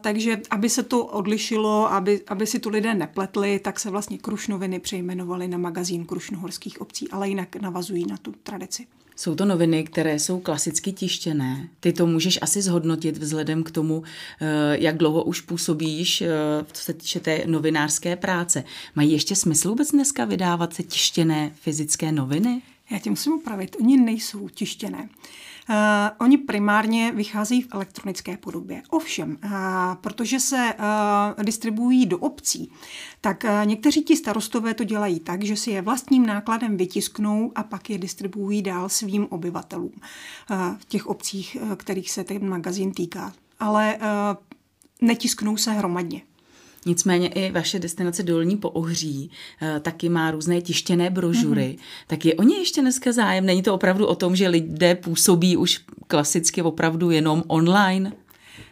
Takže 0.00 0.40
aby 0.50 0.70
se 0.70 0.82
to 0.82 1.06
odlišilo, 1.06 1.92
aby, 1.92 2.20
aby 2.28 2.46
si 2.46 2.58
to 2.58 2.68
lidé 2.68 2.94
nepletli, 2.94 3.58
tak 3.58 3.80
se 3.80 3.90
vlastně 3.90 4.18
Krušnoviny 4.18 4.80
přejmenovaly 4.80 5.48
na 5.48 5.58
magazín 5.58 6.04
Krušnohorských 6.04 6.80
obcí, 6.80 7.10
ale 7.10 7.28
jinak 7.28 7.56
navazují 7.56 8.06
na 8.06 8.16
tu 8.16 8.34
tradici. 8.42 8.86
Jsou 9.16 9.34
to 9.34 9.44
noviny, 9.44 9.84
které 9.84 10.18
jsou 10.18 10.40
klasicky 10.40 10.92
tištěné. 10.92 11.68
Ty 11.80 11.92
to 11.92 12.06
můžeš 12.06 12.38
asi 12.42 12.62
zhodnotit 12.62 13.16
vzhledem 13.16 13.62
k 13.62 13.70
tomu, 13.70 14.02
eh, 14.40 14.76
jak 14.78 14.96
dlouho 14.96 15.24
už 15.24 15.40
působíš, 15.40 16.20
eh, 16.20 16.28
co 16.72 16.82
se 16.82 16.92
týče 16.92 17.20
té 17.20 17.42
novinářské 17.46 18.16
práce. 18.16 18.64
Mají 18.94 19.12
ještě 19.12 19.36
smysl 19.36 19.68
vůbec 19.68 19.90
dneska 19.90 20.24
vydávat 20.24 20.74
se 20.74 20.82
tištěné 20.82 21.52
fyzické 21.60 22.12
noviny? 22.12 22.62
Já 22.90 22.98
tě 22.98 23.10
musím 23.10 23.32
upravit, 23.32 23.76
oni 23.80 23.96
nejsou 23.96 24.48
tištěné. 24.48 25.08
Uh, 25.70 25.74
oni 26.18 26.38
primárně 26.38 27.12
vycházejí 27.12 27.62
v 27.62 27.68
elektronické 27.74 28.36
podobě. 28.36 28.82
Ovšem, 28.90 29.38
uh, 29.44 29.50
protože 30.00 30.40
se 30.40 30.74
uh, 31.36 31.44
distribuují 31.44 32.06
do 32.06 32.18
obcí, 32.18 32.72
tak 33.20 33.44
uh, 33.44 33.66
někteří 33.66 34.02
ti 34.02 34.16
starostové 34.16 34.74
to 34.74 34.84
dělají 34.84 35.20
tak, 35.20 35.44
že 35.44 35.56
si 35.56 35.70
je 35.70 35.82
vlastním 35.82 36.26
nákladem 36.26 36.76
vytisknou 36.76 37.52
a 37.54 37.62
pak 37.62 37.90
je 37.90 37.98
distribuují 37.98 38.62
dál 38.62 38.88
svým 38.88 39.26
obyvatelům 39.30 39.92
uh, 40.50 40.56
v 40.78 40.84
těch 40.84 41.06
obcích, 41.06 41.56
uh, 41.60 41.74
kterých 41.74 42.10
se 42.10 42.24
ten 42.24 42.48
magazín 42.48 42.92
týká. 42.92 43.32
Ale 43.60 43.96
uh, 43.96 45.08
netisknou 45.08 45.56
se 45.56 45.72
hromadně. 45.72 46.22
Nicméně 46.86 47.28
i 47.28 47.52
vaše 47.52 47.78
destinace 47.78 48.22
Dolní 48.22 48.56
po 48.56 48.70
Ohří 48.70 49.30
eh, 49.62 49.80
taky 49.80 50.08
má 50.08 50.30
různé 50.30 50.60
tištěné 50.60 51.10
brožury. 51.10 51.76
Mm-hmm. 51.78 52.06
Tak 52.06 52.24
je 52.24 52.34
o 52.34 52.42
ně 52.42 52.56
ještě 52.56 52.80
dneska 52.80 53.12
zájem? 53.12 53.46
Není 53.46 53.62
to 53.62 53.74
opravdu 53.74 54.06
o 54.06 54.14
tom, 54.14 54.36
že 54.36 54.48
lidé 54.48 54.94
působí 54.94 55.56
už 55.56 55.80
klasicky 56.06 56.62
opravdu 56.62 57.10
jenom 57.10 57.42
online? 57.46 58.12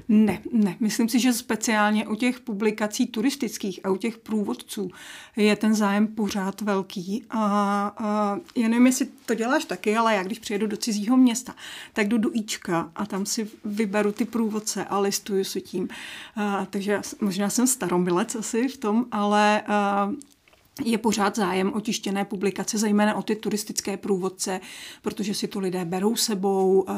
Ne, 0.09 0.43
ne. 0.53 0.77
Myslím 0.81 1.09
si, 1.09 1.21
že 1.21 1.33
speciálně 1.33 2.07
u 2.07 2.15
těch 2.15 2.41
publikací 2.41 3.07
turistických 3.07 3.81
a 3.85 3.91
u 3.91 3.97
těch 3.97 4.19
průvodců 4.19 4.91
je 5.37 5.57
ten 5.57 5.75
zájem 5.75 6.07
pořád 6.07 6.61
velký. 6.61 7.25
A, 7.31 7.41
a 7.97 8.39
já 8.57 8.69
nevím, 8.69 8.87
jestli 8.87 9.07
to 9.27 9.35
děláš 9.35 9.65
taky, 9.65 9.97
ale 9.97 10.15
já 10.15 10.23
když 10.23 10.39
přijedu 10.39 10.67
do 10.67 10.77
cizího 10.77 11.17
města, 11.17 11.55
tak 11.93 12.09
jdu 12.09 12.19
do 12.19 12.31
Ička 12.33 12.91
a 12.95 13.07
tam 13.07 13.27
si 13.27 13.51
vyberu 13.65 14.13
ty 14.13 14.25
průvodce 14.25 14.85
a 14.85 14.99
listuju 14.99 15.45
si 15.45 15.61
tím. 15.61 15.89
A, 16.37 16.67
takže 16.71 17.01
možná 17.21 17.51
jsem 17.51 17.67
staromilec 17.67 18.35
asi 18.35 18.69
v 18.69 18.77
tom, 18.77 19.07
ale 19.13 19.63
a, 19.63 20.11
je 20.83 20.99
pořád 20.99 21.37
zájem 21.37 21.73
o 21.73 21.81
tištěné 21.81 22.25
publikace, 22.25 22.79
zejména 22.79 23.15
o 23.15 23.23
ty 23.23 23.37
turistické 23.37 23.97
průvodce, 23.97 24.61
protože 25.03 25.35
si 25.35 25.49
to 25.49 25.61
lidé 25.61 25.85
berou 25.85 26.17
sebou, 26.17 26.85
eh, 26.89 26.93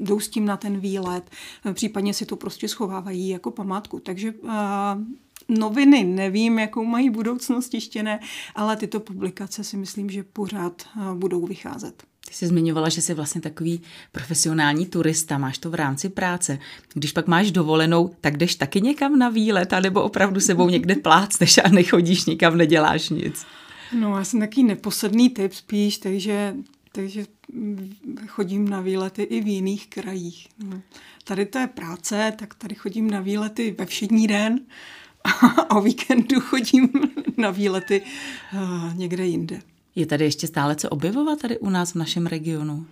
jdou 0.00 0.20
s 0.20 0.28
tím 0.28 0.44
na 0.44 0.56
ten 0.56 0.80
výlet, 0.80 1.30
eh, 1.64 1.74
případně 1.74 2.14
si 2.14 2.26
to 2.26 2.36
prostě 2.36 2.68
schovávají 2.68 3.28
jako 3.28 3.50
památku. 3.50 4.00
Takže 4.00 4.34
eh, 4.48 4.54
noviny 5.48 6.04
nevím, 6.04 6.58
jakou 6.58 6.84
mají 6.84 7.10
budoucnost 7.10 7.68
tištěné, 7.68 8.20
ale 8.54 8.76
tyto 8.76 9.00
publikace 9.00 9.64
si 9.64 9.76
myslím, 9.76 10.10
že 10.10 10.22
pořád 10.22 10.82
budou 11.14 11.46
vycházet. 11.46 12.07
Ty 12.28 12.34
jsi 12.34 12.46
zmiňovala, 12.46 12.88
že 12.88 13.02
jsi 13.02 13.14
vlastně 13.14 13.40
takový 13.40 13.80
profesionální 14.12 14.86
turista, 14.86 15.38
máš 15.38 15.58
to 15.58 15.70
v 15.70 15.74
rámci 15.74 16.08
práce. 16.08 16.58
Když 16.94 17.12
pak 17.12 17.26
máš 17.26 17.50
dovolenou, 17.50 18.14
tak 18.20 18.36
jdeš 18.36 18.54
taky 18.54 18.80
někam 18.80 19.18
na 19.18 19.28
výlet, 19.28 19.72
anebo 19.72 20.02
opravdu 20.02 20.40
sebou 20.40 20.68
někde 20.68 20.96
plácneš 21.02 21.58
a 21.58 21.68
nechodíš 21.68 22.24
nikam, 22.24 22.56
neděláš 22.56 23.08
nic? 23.08 23.46
No, 23.92 24.18
já 24.18 24.24
jsem 24.24 24.40
takový 24.40 24.64
neposedný 24.64 25.30
typ 25.30 25.52
spíš, 25.52 25.98
takže, 25.98 26.54
takže 26.92 27.24
chodím 28.26 28.68
na 28.68 28.80
výlety 28.80 29.22
i 29.22 29.40
v 29.40 29.46
jiných 29.46 29.88
krajích. 29.88 30.48
No. 30.64 30.80
Tady 31.24 31.46
to 31.46 31.58
je 31.58 31.66
práce, 31.66 32.32
tak 32.38 32.54
tady 32.54 32.74
chodím 32.74 33.10
na 33.10 33.20
výlety 33.20 33.74
ve 33.78 33.86
všední 33.86 34.26
den 34.26 34.60
a 35.24 35.76
o 35.76 35.80
víkendu 35.80 36.40
chodím 36.40 36.88
na 37.36 37.50
výlety 37.50 38.02
uh, 38.54 38.94
někde 38.94 39.26
jinde. 39.26 39.60
Je 39.98 40.06
tady 40.06 40.24
ještě 40.24 40.46
stále 40.46 40.76
co 40.76 40.88
objevovat 40.88 41.38
tady 41.38 41.58
u 41.58 41.70
nás 41.70 41.92
v 41.92 41.94
našem 41.94 42.26
regionu? 42.26 42.86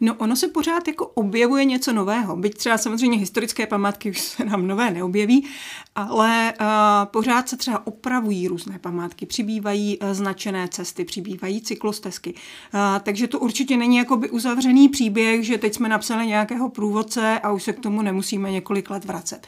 No 0.00 0.14
ono 0.14 0.36
se 0.36 0.48
pořád 0.48 0.88
jako 0.88 1.06
objevuje 1.06 1.64
něco 1.64 1.92
nového. 1.92 2.36
Byť 2.36 2.54
třeba 2.54 2.78
samozřejmě 2.78 3.18
historické 3.18 3.66
památky 3.66 4.10
už 4.10 4.20
se 4.20 4.44
nám 4.44 4.66
nové 4.66 4.90
neobjeví, 4.90 5.46
ale 5.94 6.54
uh, 6.60 6.66
pořád 7.04 7.48
se 7.48 7.56
třeba 7.56 7.86
opravují 7.86 8.48
různé 8.48 8.78
památky, 8.78 9.26
přibývají 9.26 9.98
uh, 9.98 10.12
značené 10.12 10.68
cesty, 10.68 11.04
přibývají 11.04 11.60
cyklostezky. 11.60 12.34
Uh, 12.34 12.80
takže 13.02 13.28
to 13.28 13.38
určitě 13.38 13.76
není 13.76 13.96
jakoby 13.96 14.30
uzavřený 14.30 14.88
příběh, 14.88 15.44
že 15.44 15.58
teď 15.58 15.74
jsme 15.74 15.88
napsali 15.88 16.26
nějakého 16.26 16.68
průvodce 16.68 17.40
a 17.42 17.52
už 17.52 17.62
se 17.62 17.72
k 17.72 17.80
tomu 17.80 18.02
nemusíme 18.02 18.50
několik 18.50 18.90
let 18.90 19.04
vracet. 19.04 19.46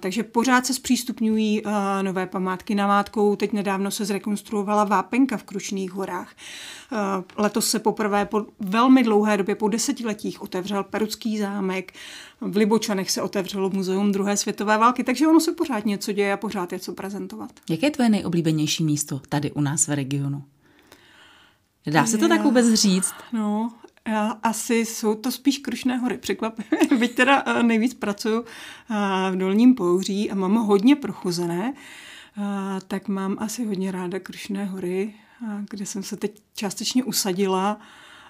Takže 0.00 0.22
pořád 0.22 0.66
se 0.66 0.74
zpřístupňují 0.74 1.62
nové 2.02 2.26
památky 2.26 2.74
namátkou. 2.74 3.36
Teď 3.36 3.52
nedávno 3.52 3.90
se 3.90 4.04
zrekonstruovala 4.04 4.84
vápenka 4.84 5.36
v 5.36 5.42
Krušných 5.42 5.92
horách. 5.92 6.34
Letos 7.36 7.70
se 7.70 7.78
poprvé 7.78 8.26
po 8.26 8.46
velmi 8.60 9.02
dlouhé 9.02 9.36
době, 9.36 9.54
po 9.54 9.68
desetiletích, 9.68 10.42
otevřel 10.42 10.84
Perucký 10.84 11.38
zámek. 11.38 11.92
V 12.40 12.56
Libočanech 12.56 13.10
se 13.10 13.22
otevřelo 13.22 13.70
muzeum 13.70 14.12
druhé 14.12 14.36
světové 14.36 14.78
války, 14.78 15.04
takže 15.04 15.26
ono 15.26 15.40
se 15.40 15.52
pořád 15.52 15.86
něco 15.86 16.12
děje 16.12 16.32
a 16.32 16.36
pořád 16.36 16.72
je 16.72 16.78
co 16.78 16.92
prezentovat. 16.92 17.50
Jaké 17.70 17.86
je 17.86 17.90
tvoje 17.90 18.08
nejoblíbenější 18.08 18.84
místo 18.84 19.20
tady 19.28 19.52
u 19.52 19.60
nás 19.60 19.88
v 19.88 19.92
regionu? 19.94 20.44
Dá 21.86 22.06
se 22.06 22.18
to 22.18 22.28
tak 22.28 22.42
vůbec 22.42 22.74
říct? 22.74 23.14
No, 23.32 23.72
asi 24.42 24.74
jsou 24.74 25.14
to 25.14 25.32
spíš 25.32 25.58
Krušné 25.58 25.96
hory, 25.96 26.18
překvapivě. 26.18 26.78
Byť 26.98 27.14
teda 27.14 27.42
eh, 27.46 27.62
nejvíc 27.62 27.94
pracuju 27.94 28.44
eh, 28.44 28.94
v 29.30 29.36
Dolním 29.36 29.74
Pouří 29.74 30.30
a 30.30 30.34
mám 30.34 30.54
hodně 30.54 30.96
prochozené, 30.96 31.74
eh, 31.74 32.42
tak 32.88 33.08
mám 33.08 33.36
asi 33.38 33.64
hodně 33.64 33.92
ráda 33.92 34.18
Krušné 34.18 34.64
hory, 34.64 35.14
kde 35.70 35.86
jsem 35.86 36.02
se 36.02 36.16
teď 36.16 36.42
částečně 36.54 37.04
usadila 37.04 37.80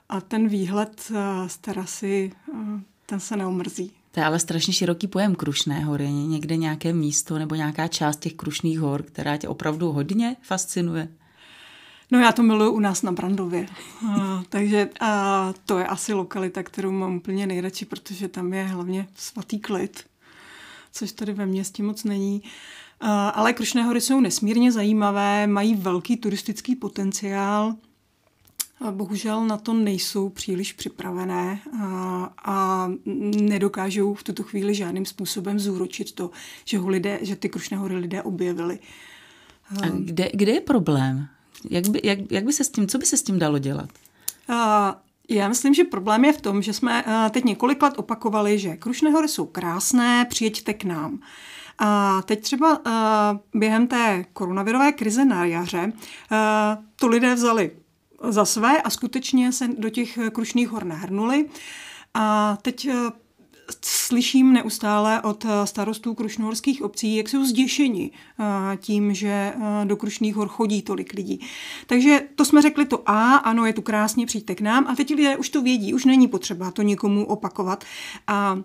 a 0.09 0.21
ten 0.21 0.49
výhled 0.49 1.13
z 1.47 1.57
terasy, 1.59 2.33
ten 3.07 3.21
se 3.21 3.37
neomrzí. 3.37 3.93
To 4.11 4.21
je 4.21 4.27
ale 4.27 4.39
strašně 4.39 4.73
široký 4.73 5.07
pojem 5.07 5.35
Krušné 5.35 5.81
hory. 5.81 6.11
Někde 6.11 6.57
nějaké 6.57 6.93
místo 6.93 7.39
nebo 7.39 7.55
nějaká 7.55 7.89
část 7.89 8.17
těch 8.17 8.35
Krušných 8.35 8.81
hor, 8.81 9.03
která 9.03 9.37
tě 9.37 9.49
opravdu 9.49 9.93
hodně 9.93 10.37
fascinuje? 10.43 11.09
No 12.11 12.19
já 12.19 12.33
to 12.33 12.43
miluju 12.43 12.71
u 12.71 12.81
nás 12.81 13.03
na 13.03 13.13
Brandově. 13.13 13.67
A, 14.09 14.43
takže 14.49 14.91
a 15.01 15.53
to 15.65 15.79
je 15.79 15.87
asi 15.87 16.13
lokalita, 16.13 16.63
kterou 16.63 16.91
mám 16.91 17.17
úplně 17.17 17.47
nejradši, 17.47 17.85
protože 17.85 18.29
tam 18.29 18.53
je 18.53 18.65
hlavně 18.65 19.09
svatý 19.15 19.61
klid, 19.61 20.05
což 20.93 21.13
tady 21.13 21.33
ve 21.33 21.47
městě 21.47 21.83
moc 21.83 22.05
není. 22.05 22.43
A, 23.01 23.29
ale 23.29 23.53
Krušné 23.53 23.83
hory 23.83 24.01
jsou 24.01 24.21
nesmírně 24.21 24.73
zajímavé, 24.73 25.47
mají 25.47 25.75
velký 25.75 26.17
turistický 26.17 26.77
potenciál. 26.77 27.75
A 28.81 28.91
bohužel 28.91 29.47
na 29.47 29.57
to 29.57 29.73
nejsou 29.73 30.29
příliš 30.29 30.73
připravené 30.73 31.61
a, 31.83 32.33
a 32.45 32.89
nedokážou 33.41 34.15
v 34.15 34.23
tuto 34.23 34.43
chvíli 34.43 34.75
žádným 34.75 35.07
způsobem 35.07 35.59
zúročit 35.59 36.13
to, 36.13 36.31
že, 36.65 36.79
ho 36.79 36.89
lidé, 36.89 37.19
že 37.23 37.37
ty 37.37 37.49
Krušné 37.49 37.77
hory 37.77 37.97
lidé 37.97 38.23
objevili. 38.23 38.79
A 39.83 39.87
kde, 39.89 40.31
kde 40.35 40.53
je 40.53 40.61
problém? 40.61 41.29
Jak 41.71 41.89
by, 41.89 42.01
jak, 42.05 42.19
jak 42.31 42.45
by 42.45 42.53
se 42.53 42.65
s 42.65 42.69
tím, 42.69 42.89
co 42.89 42.99
by 42.99 43.07
se 43.07 43.17
s 43.17 43.23
tím 43.23 43.39
dalo 43.39 43.59
dělat? 43.59 43.89
Uh, 44.49 44.57
já 45.29 45.49
myslím, 45.49 45.75
že 45.75 45.85
problém 45.85 46.25
je 46.25 46.33
v 46.33 46.41
tom, 46.41 46.63
že 46.63 46.73
jsme 46.73 47.05
uh, 47.05 47.13
teď 47.31 47.45
několik 47.45 47.83
let 47.83 47.95
opakovali, 47.97 48.59
že 48.59 48.77
Krušné 48.77 49.11
hory 49.11 49.29
jsou 49.29 49.47
krásné, 49.47 50.25
přijeďte 50.25 50.75
k 50.75 50.85
nám. 50.85 51.21
A 51.79 52.23
teď 52.23 52.43
třeba 52.43 52.79
uh, 52.79 53.61
během 53.61 53.87
té 53.87 54.25
koronavirové 54.33 54.93
krize 54.93 55.25
na 55.25 55.45
jaře 55.45 55.93
uh, 55.93 56.85
to 56.97 57.09
lidé 57.09 57.35
vzali 57.35 57.71
za 58.29 58.45
své 58.45 58.83
a 58.83 58.91
skutečně 58.91 59.53
se 59.53 59.69
do 59.79 59.91
těch 59.91 60.19
Krušných 60.33 60.69
hor 60.69 60.85
nahrnuli. 60.85 61.47
A 62.15 62.57
teď 62.63 62.89
slyším 63.85 64.53
neustále 64.53 65.23
od 65.23 65.45
eh, 65.45 65.67
starostů 65.67 66.15
krušnohorských 66.15 66.83
obcí, 66.83 67.17
jak 67.17 67.29
jsou 67.29 67.45
zděšeni 67.45 68.11
eh, 68.11 68.77
tím, 68.77 69.15
že 69.15 69.29
eh, 69.29 69.85
do 69.85 69.97
Krušných 69.97 70.35
hor 70.35 70.49
chodí 70.49 70.83
tolik 70.83 71.13
lidí. 71.13 71.41
Takže 71.87 72.23
to 72.35 72.45
jsme 72.45 72.63
řekli 72.63 72.85
to 72.87 73.11
A, 73.11 73.35
ano, 73.35 73.67
je 73.67 73.73
tu 73.73 73.83
krásně, 73.83 74.27
přijďte 74.27 74.55
k 74.55 74.61
nám 74.61 74.87
a 74.87 74.95
teď 74.95 75.11
lidé 75.11 75.37
už 75.37 75.49
to 75.49 75.63
vědí, 75.63 75.95
už 75.95 76.05
není 76.05 76.29
potřeba 76.29 76.71
to 76.71 76.83
nikomu 76.83 77.27
opakovat. 77.27 77.85
A 78.27 78.59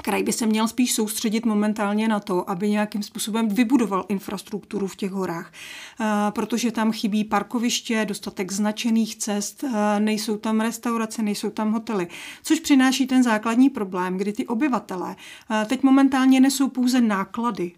Kraj 0.00 0.22
by 0.22 0.32
se 0.32 0.46
měl 0.46 0.68
spíš 0.68 0.94
soustředit 0.94 1.46
momentálně 1.46 2.08
na 2.08 2.20
to, 2.20 2.50
aby 2.50 2.70
nějakým 2.70 3.02
způsobem 3.02 3.48
vybudoval 3.48 4.04
infrastrukturu 4.08 4.86
v 4.86 4.96
těch 4.96 5.10
horách, 5.10 5.52
eh, 6.00 6.06
protože 6.30 6.72
tam 6.72 6.92
chybí 6.92 7.24
parkoviště, 7.24 8.04
dostatek 8.08 8.52
značených 8.52 9.16
cest, 9.16 9.64
eh, 9.64 10.00
nejsou 10.00 10.36
tam 10.36 10.60
restaurace, 10.60 11.22
nejsou 11.22 11.50
tam 11.50 11.72
hotely, 11.72 12.06
což 12.42 12.60
přináší 12.60 13.06
ten 13.06 13.22
základní 13.22 13.70
problém, 13.70 14.18
kdy 14.18 14.32
ty 14.32 14.46
obyvatelé 14.46 15.16
eh, 15.50 15.64
teď 15.68 15.82
momentálně 15.82 16.40
nesou 16.40 16.68
pouze 16.68 17.00
náklady 17.00 17.72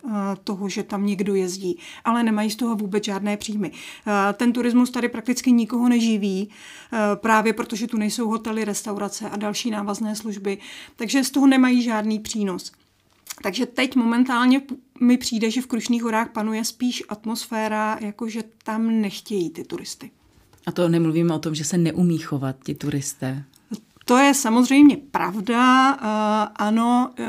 toho, 0.44 0.68
že 0.68 0.82
tam 0.82 1.06
někdo 1.06 1.34
jezdí, 1.34 1.78
ale 2.04 2.22
nemají 2.22 2.50
z 2.50 2.56
toho 2.56 2.76
vůbec 2.76 3.04
žádné 3.04 3.36
příjmy. 3.36 3.70
Ten 4.34 4.52
turismus 4.52 4.90
tady 4.90 5.08
prakticky 5.08 5.52
nikoho 5.52 5.88
neživí, 5.88 6.50
právě 7.14 7.52
protože 7.52 7.86
tu 7.86 7.96
nejsou 7.96 8.28
hotely, 8.28 8.64
restaurace 8.64 9.30
a 9.30 9.36
další 9.36 9.70
návazné 9.70 10.16
služby, 10.16 10.58
takže 10.96 11.24
z 11.24 11.30
toho 11.30 11.46
nemají 11.46 11.82
žádný 11.82 12.03
žádný 12.04 12.18
přínos. 12.18 12.72
Takže 13.42 13.66
teď 13.66 13.96
momentálně 13.96 14.62
mi 15.00 15.18
přijde, 15.18 15.50
že 15.50 15.62
v 15.62 15.66
Krušných 15.66 16.02
horách 16.02 16.32
panuje 16.32 16.64
spíš 16.64 17.02
atmosféra, 17.08 17.98
jakože 18.00 18.42
tam 18.64 19.00
nechtějí 19.00 19.50
ty 19.50 19.64
turisty. 19.64 20.10
A 20.66 20.72
to 20.72 20.88
nemluvíme 20.88 21.34
o 21.34 21.38
tom, 21.38 21.54
že 21.54 21.64
se 21.64 21.78
neumí 21.78 22.18
chovat 22.18 22.56
ti 22.64 22.74
turisté. 22.74 23.44
To 24.04 24.16
je 24.18 24.34
samozřejmě 24.34 24.96
pravda, 24.96 25.94
uh, 25.94 26.52
ano, 26.56 27.10
uh, 27.18 27.26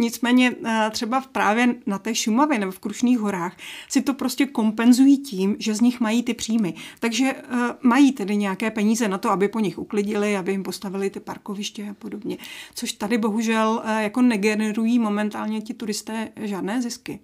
nicméně 0.00 0.50
uh, 0.50 0.68
třeba 0.90 1.20
právě 1.20 1.74
na 1.86 1.98
té 1.98 2.14
Šumavě 2.14 2.58
nebo 2.58 2.72
v 2.72 2.78
Krušných 2.78 3.18
horách 3.18 3.56
si 3.88 4.02
to 4.02 4.14
prostě 4.14 4.46
kompenzují 4.46 5.18
tím, 5.18 5.56
že 5.58 5.74
z 5.74 5.80
nich 5.80 6.00
mají 6.00 6.22
ty 6.22 6.34
příjmy. 6.34 6.74
Takže 7.00 7.34
mají 7.82 8.12
tedy 8.12 8.36
nějaké 8.36 8.70
peníze 8.70 9.08
na 9.08 9.18
to, 9.18 9.30
aby 9.30 9.48
po 9.48 9.60
nich 9.60 9.78
uklidili, 9.78 10.36
aby 10.36 10.52
jim 10.52 10.62
postavili 10.62 11.10
ty 11.10 11.20
parkoviště 11.20 11.88
a 11.90 11.94
podobně. 11.94 12.36
Což 12.74 12.92
tady 12.92 13.18
bohužel 13.18 13.82
jako 13.98 14.22
negenerují 14.22 14.98
momentálně 14.98 15.60
ti 15.60 15.74
turisté 15.74 16.28
žádné 16.36 16.82
zisky. 16.82 17.20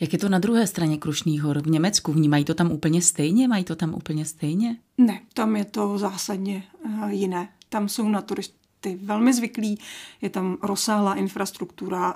Jak 0.00 0.12
je 0.12 0.18
to 0.18 0.28
na 0.28 0.38
druhé 0.38 0.66
straně 0.66 0.98
Krušných 0.98 1.42
hor 1.42 1.62
v 1.62 1.66
Německu? 1.66 2.12
Vnímají 2.12 2.44
to 2.44 2.54
tam 2.54 2.72
úplně 2.72 3.02
stejně? 3.02 3.48
Mají 3.48 3.64
to 3.64 3.76
tam 3.76 3.94
úplně 3.94 4.24
stejně? 4.24 4.76
Ne, 4.98 5.20
tam 5.34 5.56
je 5.56 5.64
to 5.64 5.98
zásadně 5.98 6.64
jiné 7.08 7.48
tam 7.74 7.88
jsou 7.88 8.08
na 8.08 8.22
turisty 8.22 8.98
velmi 9.02 9.32
zvyklí, 9.32 9.78
je 10.22 10.30
tam 10.30 10.56
rozsáhlá 10.62 11.14
infrastruktura, 11.14 12.14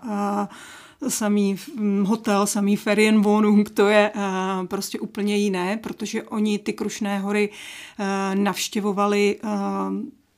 samý 1.08 1.56
hotel, 2.02 2.46
samý 2.46 2.76
Ferienwohnung, 2.76 3.70
to 3.70 3.88
je 3.88 4.12
prostě 4.68 5.00
úplně 5.00 5.36
jiné, 5.36 5.76
protože 5.76 6.22
oni 6.22 6.58
ty 6.58 6.72
Krušné 6.72 7.18
hory 7.18 7.50
navštěvovali 8.34 9.40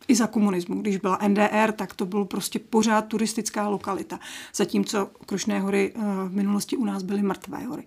i 0.08 0.14
za 0.14 0.26
komunismu. 0.26 0.80
Když 0.80 0.96
byla 0.96 1.18
NDR, 1.28 1.72
tak 1.72 1.94
to 1.94 2.06
bylo 2.06 2.24
prostě 2.24 2.58
pořád 2.58 3.02
turistická 3.02 3.68
lokalita. 3.68 4.20
Zatímco 4.54 5.10
Krušné 5.26 5.60
hory 5.60 5.92
v 6.28 6.34
minulosti 6.34 6.76
u 6.76 6.84
nás 6.84 7.02
byly 7.02 7.22
mrtvé 7.22 7.64
hory. 7.64 7.84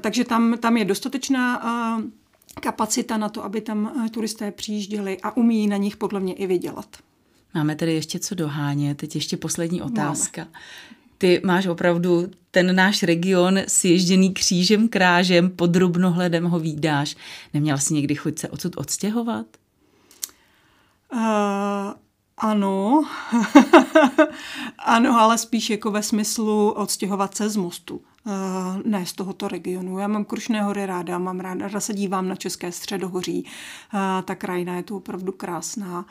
Takže 0.00 0.24
tam, 0.24 0.58
tam 0.58 0.76
je 0.76 0.84
dostatečná 0.84 1.62
kapacita 2.60 3.16
na 3.16 3.28
to, 3.28 3.44
aby 3.44 3.60
tam 3.60 4.04
eh, 4.06 4.10
turisté 4.10 4.50
přijížděli 4.50 5.18
a 5.22 5.36
umí 5.36 5.66
na 5.66 5.76
nich 5.76 5.96
podle 5.96 6.20
mě 6.20 6.34
i 6.34 6.46
vydělat. 6.46 6.96
Máme 7.54 7.76
tedy 7.76 7.94
ještě 7.94 8.18
co 8.18 8.34
dohánět. 8.34 8.98
Teď 8.98 9.14
ještě 9.14 9.36
poslední 9.36 9.82
otázka. 9.82 10.40
Máme. 10.40 10.58
Ty 11.18 11.40
máš 11.44 11.66
opravdu 11.66 12.30
ten 12.50 12.76
náš 12.76 13.02
region 13.02 13.58
s 13.58 13.84
ježděný 13.84 14.34
křížem, 14.34 14.88
krážem, 14.88 15.50
pod 15.50 15.70
drobnohledem 15.70 16.44
ho 16.44 16.58
výdáš. 16.58 17.16
Neměl 17.54 17.78
jsi 17.78 17.94
někdy 17.94 18.14
chuť 18.14 18.38
se 18.38 18.48
odsud 18.48 18.72
odstěhovat? 18.76 19.46
Uh, 21.12 21.20
ano, 22.38 23.04
ano, 24.78 25.20
ale 25.20 25.38
spíš 25.38 25.70
jako 25.70 25.90
ve 25.90 26.02
smyslu 26.02 26.70
odstěhovat 26.70 27.34
se 27.34 27.48
z 27.48 27.56
mostu. 27.56 28.00
Uh, 28.28 28.82
ne 28.84 29.06
z 29.06 29.12
tohoto 29.12 29.48
regionu. 29.48 29.98
Já 29.98 30.08
mám 30.08 30.24
Krušné 30.24 30.62
hory 30.62 30.86
ráda, 30.86 31.18
mám 31.18 31.40
ráda, 31.40 31.66
ráda 31.66 31.80
se 31.80 31.94
dívám 31.94 32.28
na 32.28 32.36
České 32.36 32.72
středohoří. 32.72 33.44
Uh, 33.44 34.00
ta 34.24 34.34
krajina 34.34 34.76
je 34.76 34.82
tu 34.82 34.96
opravdu 34.96 35.32
krásná. 35.32 36.06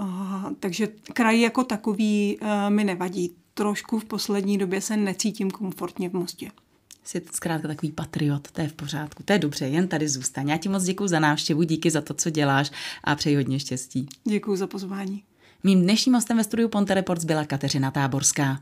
Uh, 0.00 0.52
takže 0.60 0.88
kraj 1.12 1.40
jako 1.40 1.64
takový 1.64 2.38
mi 2.68 2.84
nevadí. 2.84 3.32
Trošku 3.54 3.98
v 3.98 4.04
poslední 4.04 4.58
době 4.58 4.80
se 4.80 4.96
necítím 4.96 5.50
komfortně 5.50 6.08
v 6.08 6.12
Mostě. 6.12 6.50
Jsi 7.04 7.22
zkrátka 7.32 7.68
takový 7.68 7.92
patriot, 7.92 8.50
to 8.50 8.60
je 8.60 8.68
v 8.68 8.72
pořádku, 8.72 9.22
to 9.22 9.32
je 9.32 9.38
dobře, 9.38 9.68
jen 9.68 9.88
tady 9.88 10.08
zůstaň. 10.08 10.48
Já 10.48 10.56
ti 10.56 10.68
moc 10.68 10.84
děkuji 10.84 11.08
za 11.08 11.20
návštěvu, 11.20 11.62
díky 11.62 11.90
za 11.90 12.00
to, 12.00 12.14
co 12.14 12.30
děláš 12.30 12.70
a 13.04 13.14
přeji 13.14 13.36
hodně 13.36 13.60
štěstí. 13.60 14.08
Děkuji 14.24 14.56
za 14.56 14.66
pozvání. 14.66 15.22
Mým 15.64 15.82
dnešním 15.82 16.14
hostem 16.14 16.36
ve 16.36 16.44
studiu 16.44 16.68
Ponte 16.68 16.94
Reports 16.94 17.24
byla 17.24 17.44
Kateřina 17.44 17.90
Táborská. 17.90 18.60